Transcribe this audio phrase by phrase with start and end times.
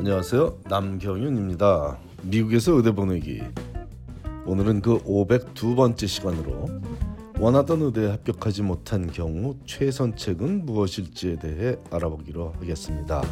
[0.00, 0.60] 안녕하세요.
[0.64, 1.98] 남경윤입니다.
[2.22, 3.42] 미국에서 의대 보내기.
[4.46, 6.70] 오늘은 그 502번째 시간으로
[7.38, 13.22] 원하던 의대에 합격하지 못한 경우 최선책은 무엇일지에 대해 알아보기로 하겠습니다.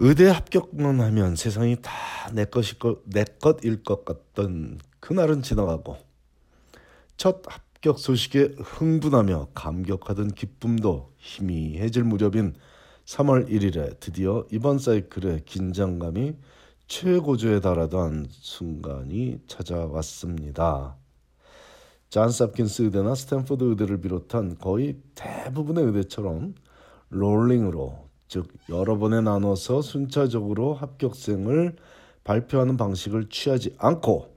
[0.00, 1.90] 의대 합격만 하면 세상이 다
[2.32, 5.96] 내 것일 것, 내 것일 것 같던 그날은 지나가고
[7.16, 12.54] 첫 합격 소식에 흥분하며 감격하던 기쁨도 희미해질 무렵인
[13.04, 16.34] 3월 1일에 드디어 이번 사이클의 긴장감이
[16.88, 20.96] 최고조에 달하던 순간이 찾아왔습니다.
[22.08, 26.54] 잔스 홉킨스 의대나 스탠포드 의대를 비롯한 거의 대부분의 의대처럼
[27.10, 31.76] rolling으로 즉 여러 번에 나눠서 순차적으로 합격생을
[32.24, 34.34] 발표하는 방식을 취하지 않고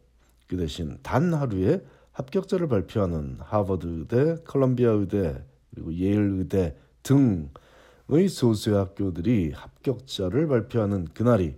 [0.48, 1.82] 그 대신 단 하루에
[2.20, 11.56] 합격자를 발표하는 하버드 의대, 컬럼비아 의대, 그리고 예일 의대 등의 소수의 학교들이 합격자를 발표하는 그날이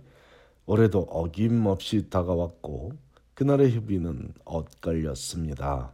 [0.66, 2.92] 올해도 어김없이 다가왔고
[3.34, 5.92] 그날의 협의는 엇갈렸습니다.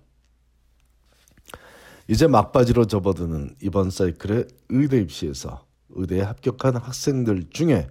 [2.06, 7.88] 이제 막바지로 접어드는 이번 사이클의 의대 입시에서 의대에 합격한 학생들 중에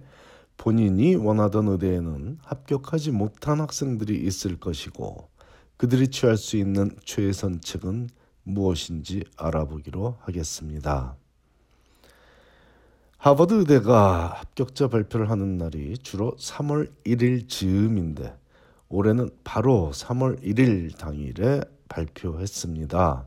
[0.56, 5.28] 본인이 원하던 의대에는 합격하지 못한 학생들이 있을 것이고
[5.78, 8.10] 그들이 취할 수 있는 최선책은
[8.42, 11.16] 무엇인지 알아보기로 하겠습니다.
[13.16, 18.36] 하버드 의대가 합격자 발표를 하는 날이 주로 3월 1일 즈음인데
[18.88, 23.26] 올해는 바로 3월 1일 당일에 발표했습니다.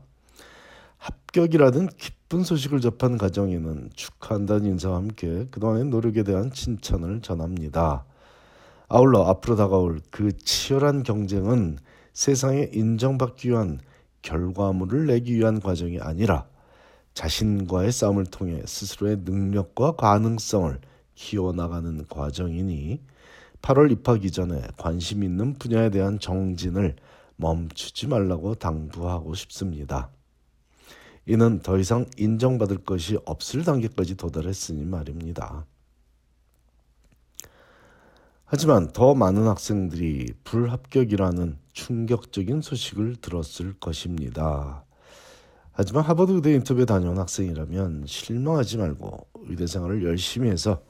[0.98, 8.04] 합격이라든 기쁜 소식을 접한 가정에는 축하한다는 인사와 함께 그동안의 노력에 대한 칭찬을 전합니다.
[8.88, 11.78] 아울러 앞으로 다가올 그 치열한 경쟁은
[12.12, 13.80] 세상에 인정받기 위한
[14.22, 16.46] 결과물을 내기 위한 과정이 아니라
[17.14, 20.80] 자신과의 싸움을 통해 스스로의 능력과 가능성을
[21.14, 23.00] 키워나가는 과정이니
[23.60, 26.96] 8월 입학 이 전에 관심 있는 분야에 대한 정진을
[27.36, 30.10] 멈추지 말라고 당부하고 싶습니다.
[31.26, 35.66] 이는 더 이상 인정받을 것이 없을 단계까지 도달했으니 말입니다.
[38.44, 44.84] 하지만 더 많은 학생들이 불합격이라는 충격적인 소식을 들었을 것입니다.
[45.72, 50.82] 하지만 하버드 의대 인터뷰에 다녀온 학생이라면 실망하지 말고 의대 생활을 열심히 해서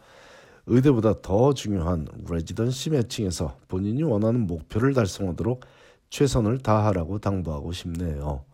[0.66, 5.64] 의대보다 더 중요한 레지던시 매칭에서 본인이 원하는 목표를 달성하도록
[6.10, 8.44] 최선을 다하라고 당부하고 싶네요.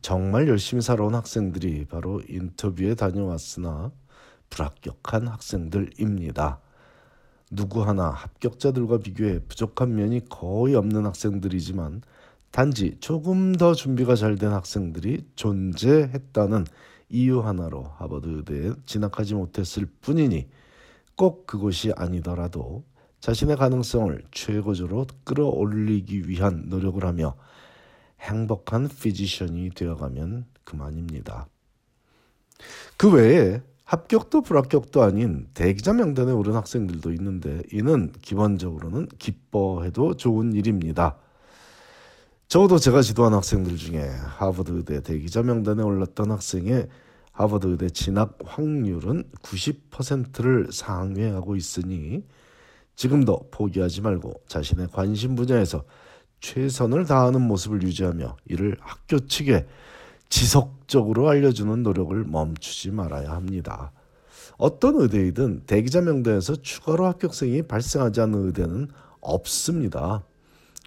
[0.00, 3.90] 정말 열심히 살아온 학생들이 바로 인터뷰에 다녀왔으나
[4.48, 6.60] 불합격한 학생들입니다.
[7.50, 12.02] 누구 하나 합격자들과 비교해 부족한 면이 거의 없는 학생들이지만
[12.50, 16.66] 단지 조금 더 준비가 잘 된 학생들이 존재했다는
[17.10, 20.48] 이유 하나로 하버드 의대에 진학하지 못했을 뿐이니
[21.16, 22.84] 꼭 그것이 아니더라도
[23.20, 27.34] 자신의 가능성을 최고조로 끌어올리기 위한 노력을 하며
[28.20, 31.48] 행복한 피지션이 되어가면 그만입니다.
[32.96, 41.16] 그 외에 합격도 불합격도 아닌 대기자 명단에 오른 학생들도 있는데 이는 기본적으로는 기뻐해도 좋은 일입니다.
[42.48, 46.86] 적어도 제가 지도한 학생들 중에 하버드 의대 대기자 명단에 올랐던 학생의
[47.32, 52.24] 하버드 의대 진학 확률은 90%를 상회하고 있으니
[52.94, 55.82] 지금도 포기하지 말고 자신의 관심 분야에서
[56.40, 59.66] 최선을 다하는 모습을 유지하며 이를 학교 측에
[60.28, 63.92] 지속적으로 알려주는 노력을 멈추지 말아야 합니다.
[64.56, 68.88] 어떤 의대이든 대기자 명단에서 추가로 합격생이 발생하지 않는 의대는
[69.20, 70.24] 없습니다.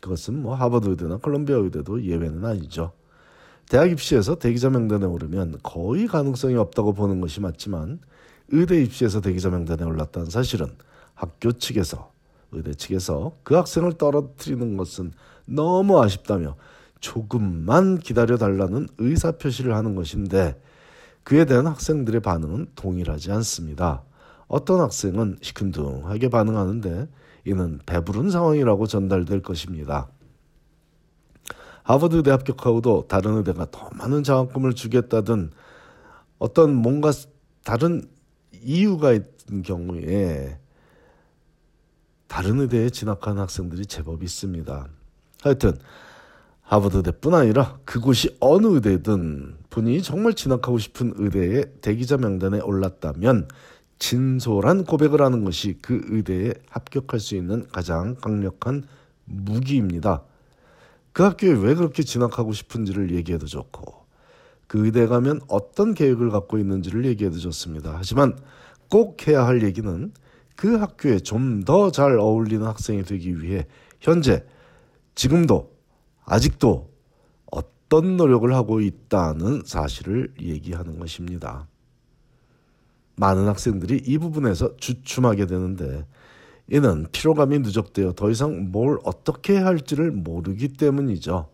[0.01, 2.91] 그것은 뭐 하버드 의대나 콜롬비아 의대도 예외는 아니죠.
[3.69, 7.99] 대학 입시에서 대기자 명단에 오르면 거의 가능성이 없다고 보는 것이 맞지만
[8.49, 10.67] 의대 입시에서 대기자 명단에 올랐다는 사실은
[11.13, 12.11] 학교 측에서
[12.51, 15.13] 의대 측에서 그 학생을 떨어뜨리는 것은
[15.45, 16.57] 너무 아쉽다며
[17.01, 20.59] 조금만 기다려 달라는 의사 표시를 하는 것인데
[21.23, 24.03] 그에 대한 학생들의 반응은 동일하지 않습니다.
[24.47, 27.07] 어떤 학생은 시큰둥하게 반응하는데
[27.45, 30.09] 이는 배부른 상황이라고 전달될 것입니다.
[31.83, 35.51] 하버드 대 합격하고도 다른 의대가 더 많은 장학금을 주겠다든
[36.37, 37.11] 어떤 뭔가
[37.63, 38.03] 다른
[38.61, 40.59] 이유가 있는 경우에
[42.27, 44.87] 다른 의대에 진학한 학생들이 제법 있습니다.
[45.41, 45.77] 하여튼
[46.71, 53.49] 하버드대뿐 아니라 그곳이 어느 의대든 본인이 정말 진학하고 싶은 의대의 대기자 명단에 올랐다면
[53.99, 58.83] 진솔한 고백을 하는 것이 그 의대에 합격할 수 있는 가장 강력한
[59.25, 60.23] 무기입니다.
[61.11, 64.05] 그 학교에 왜 그렇게 진학하고 싶은지를 얘기해도 좋고
[64.67, 67.95] 그 의대 가면 어떤 계획을 갖고 있는지를 얘기해도 좋습니다.
[67.97, 68.37] 하지만
[68.89, 70.13] 꼭 해야 할 얘기는
[70.55, 73.67] 그 학교에 좀 더 잘 어울리는 학생이 되기 위해
[73.99, 74.45] 현재
[75.15, 75.69] 지금도
[76.25, 76.89] 아직도
[77.51, 81.67] 어떤 노력을 하고 있다는 사실을 얘기하는 것입니다.
[83.15, 86.05] 많은 학생들이 이 부분에서 주춤하게 되는데
[86.69, 91.49] 이는 피로감이 누적되어 더 이상 뭘 어떻게 할지를 모르기 때문이죠.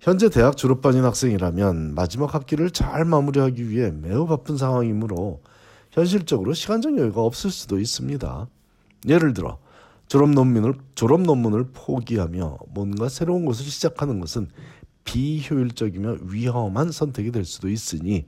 [0.00, 5.40] 현재 대학 졸업반인 학생이라면 마지막 학기를 잘 마무리하기 위해 매우 바쁜 상황이므로
[5.90, 8.48] 현실적으로 시간적 여유가 없을 수도 있습니다.
[9.08, 9.58] 예를 들어
[10.08, 14.48] 졸업 논문을 졸업 논문을 포기하며 뭔가 새로운 것을 시작하는 것은
[15.04, 18.26] 비효율적이며 위험한 선택이 될 수도 있으니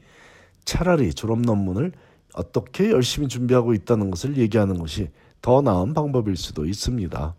[0.65, 1.93] 차라리 졸업 논문을
[2.35, 5.11] 어떻게 열심히 준비하고 있다는 것을 얘기하는 것이
[5.41, 7.35] 더 나은 방법일 수도 있습니다.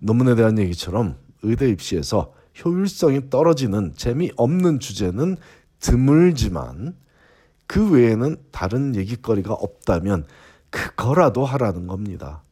[0.00, 2.32] 논문에 대한 얘기처럼 의대 입시에서
[2.64, 5.36] 효율성이 떨어지는 재미없는 주제는
[5.80, 6.96] 드물지만
[7.66, 10.26] 그 외에는 다른 얘기거리가 없다면
[10.70, 12.42] 그거라도 하라는 겁니다.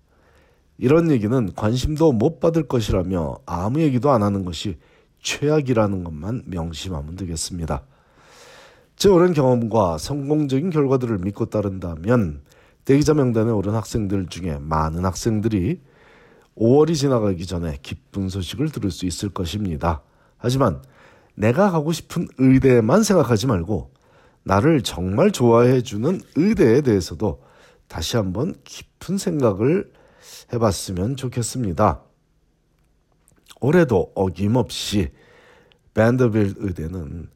[0.78, 4.76] 이런 얘기는 관심도 못 받을 것이라며 아무 얘기도 안 하는 것이
[5.23, 7.82] 최악이라는 것만 명심하면 되겠습니다.
[8.96, 12.43] 제 오랜 경험과 성공적인 결과들을 믿고 따른다면
[12.84, 15.81] 대기자 명단에 오른 학생들 중에 많은 학생들이
[16.56, 20.02] 5월이 지나가기 전에 기쁜 소식을 들을 수 있을 것입니다.
[20.38, 20.81] 하지만
[21.34, 23.90] 내가 가고 싶은 의대만 생각하지 말고
[24.44, 27.43] 나를 정말 좋아해 주는 의대에 대해서도
[27.88, 29.90] 다시 한번 깊은 생각을
[30.52, 32.02] 해봤으면 좋겠습니다.
[33.61, 35.12] 올해도 어김없이
[35.94, 37.28] 밴더빌 의대는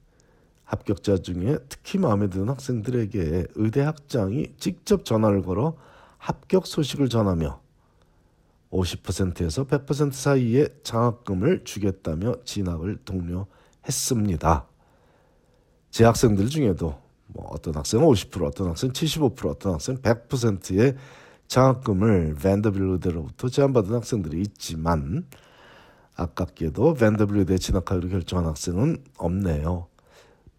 [0.65, 5.77] 합격자 중에 특히 마음에 드는 학생들에게 의대 학장이 직접 전화를 걸어
[6.19, 7.61] 합격 소식을 전하며
[8.71, 14.67] 50%에서 100% 사이의 장학금을 주겠다며 진학을 독려했습니다.
[15.91, 20.97] 제 학생들 중에도 뭐 어떤 학생은 50%, 어떤 학생은 75%, 어떤 학생은 100%의
[21.51, 25.27] 장학금을 밴더빌드로부터 제안받은 학생들이 있지만
[26.15, 29.89] 아깝게도 밴더빌드에 진학하기로 결정한 학생은 없네요.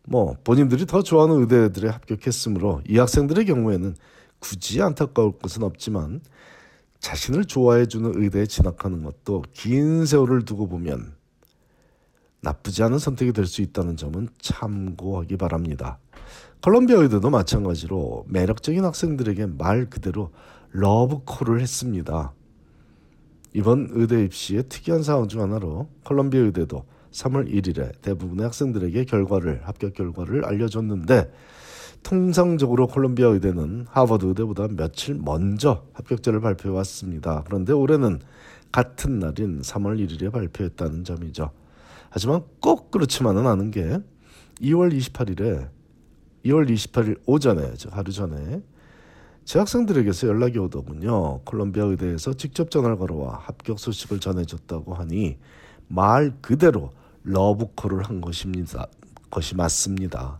[0.03, 3.95] 뭐 본인들이 더 좋아하는 의대들에 합격했으므로 이 학생들의 경우에는
[4.39, 6.19] 굳이 안타까울 것은 없지만
[6.99, 11.13] 자신을 좋아해 주는 의대에 진학하는 것도 긴 세월을 두고 보면
[12.41, 15.99] 나쁘지 않은 선택이 될 수 있다는 점은 참고하기 바랍니다.
[16.59, 20.31] 컬럼비아 의대도 마찬가지로 매력적인 학생들에게 말 그대로
[20.71, 22.33] 러브콜을 했습니다.
[23.53, 29.93] 이번 의대 입시의 특이한 상황 중 하나로 컬럼비아 의대도 3월 1일에 대부분의 학생들에게 결과를 합격
[29.93, 31.31] 결과를 알려줬는데
[32.03, 37.43] 통상적으로 콜롬비아 의대는 하버드 의대보다 며칠 먼저 합격자를 발표해 왔습니다.
[37.45, 38.19] 그런데 올해는
[38.71, 41.51] 같은 날인 3월 1일에 발표했다는 점이죠.
[42.09, 43.99] 하지만 꼭 그렇지만은 않은 게
[44.61, 45.69] 2월 28일에
[46.45, 48.61] 2월 28일 오전에 하루 전에
[49.51, 51.41] 제 학생들에게서 연락이 오더군요.
[51.41, 55.39] 콜롬비아 의대에서 직접 전화를 걸어와 합격 소식을 전해줬다고 하니
[55.89, 56.91] 말 그대로
[57.23, 58.87] 러브콜을 한 것입니다.
[59.29, 60.39] 것이 맞습니다.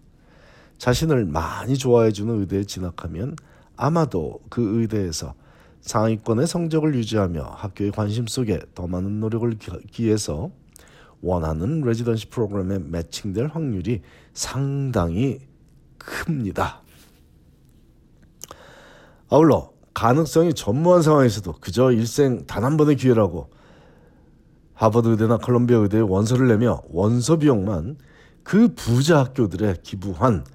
[0.78, 3.36] 자신을 많이 좋아해주는 의대에 진학하면
[3.76, 5.34] 아마도 그 의대에서
[5.82, 9.54] 상위권의 성적을 유지하며 학교의 관심 속에 더 많은 노력을
[9.92, 10.52] 기해서
[11.20, 14.04] 원하는 레지던시 프로그램에 매칭될 확률이
[14.34, 15.40] 상당히
[15.98, 16.82] 큽니다.
[19.32, 23.50] 아울러 가능성이 전무한 상황에서도 그저 일생 단 한 번의 기회라고
[24.74, 27.98] 하버드 의대나 컬럼비아 의대에 원서를 내며 원서 비용만
[28.44, 30.46] 그 부자 학교들에 기부한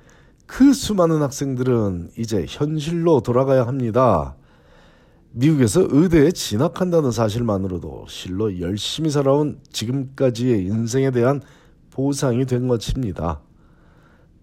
[0.46, 4.36] 그 수많은 학생들은 이제 현실로 돌아가야 합니다.
[5.30, 11.40] 미국에서 의대에 진학한다는 사실만으로도 실로 열심히 살아온 지금까지의 인생에 대한
[11.90, 13.40] 보상이 된 것입니다.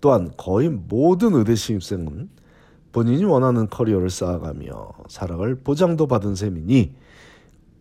[0.01, 2.29] 또한 거의 모든 의대 신입생은
[2.93, 6.93] 본인이 원하는 커리어를 쌓아가며 살아갈 보장도 받은 셈이니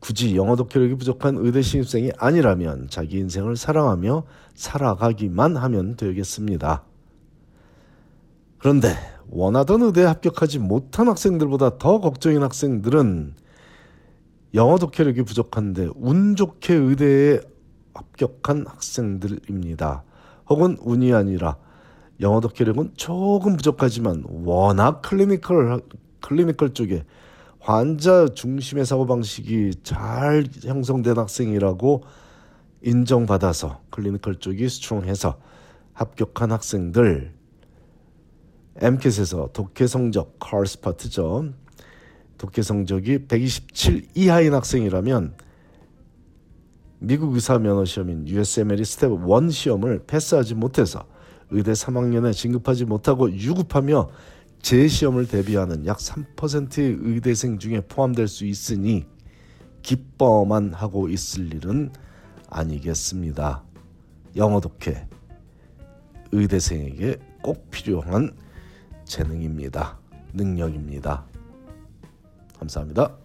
[0.00, 6.82] 굳이 영어 독해력이 부족한 의대 신입생이 아니라면 자기 인생을 사랑하며 살아가기만 하면 되겠습니다.
[8.58, 8.96] 그런데
[9.28, 13.34] 원하던 의대에 합격하지 못한 학생들보다 더 걱정인 학생들은
[14.54, 17.40] 영어 독해력이 부족한데 운 좋게 의대에
[17.94, 20.04] 합격한 학생들입니다.
[20.48, 21.58] 혹은 운이 아니라
[22.20, 25.80] 영어 독해력은 조금 부족하지만 워낙 clinical
[26.20, 27.04] clinical 쪽에
[27.58, 32.04] 환자 중심의 사고방식이 잘 형성된 학생이라고
[32.82, 35.38] 인정받아서 clinical 쪽이 strong해서
[35.92, 37.32] 합격한 학생들
[38.76, 41.52] MCAT에서 독해 성적 CARS 파트죠.
[42.38, 45.36] 독해 성적이 127 이하인 학생이라면
[46.98, 51.04] 미국 의사 면허 시험인 USMLE Step 1 시험을 패스하지 못해서
[51.52, 54.10] 의대 3학년에 진급하지 못하고 유급하며
[54.62, 59.06] 재시험을 대비하는 약 3%의 의대생 중에 포함될 수 있으니
[59.82, 61.92] 기뻐만 하고 있을 일은
[62.48, 63.64] 아니겠습니다.
[64.36, 65.08] 영어 독해
[66.30, 68.34] 의대생에게 꼭 필요한
[69.04, 69.98] 재능입니다.
[70.32, 71.26] 능력입니다.
[72.58, 73.21] 감사합니다.